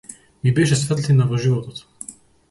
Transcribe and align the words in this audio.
Ми 0.45 0.53
беше 0.59 0.77
светлина 0.79 1.27
во 1.33 1.39
животот. 1.43 1.83